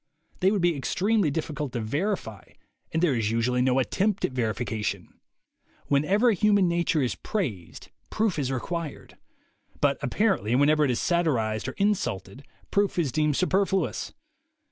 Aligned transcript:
They 0.39 0.49
would 0.49 0.63
be 0.63 0.75
extremely 0.75 1.29
difficult 1.29 1.73
to 1.73 1.79
verify, 1.79 2.53
and 2.91 3.03
there 3.03 3.13
is 3.13 3.29
usually 3.29 3.61
no 3.61 3.77
attempt 3.77 4.25
at 4.25 4.31
verification. 4.31 5.19
Whenever 5.89 6.31
human 6.31 6.67
nature 6.67 7.03
is 7.03 7.13
praised, 7.13 7.91
proof 8.09 8.39
is 8.39 8.51
re 8.51 8.59
quired; 8.59 9.15
but 9.79 9.99
apparently 10.01 10.55
whenever 10.55 10.83
it 10.83 10.89
is 10.89 10.99
satirized 10.99 11.67
or 11.67 11.73
insulted, 11.73 12.43
proof 12.71 12.97
is 12.97 13.11
deemed 13.11 13.35
superfluous. 13.35 14.11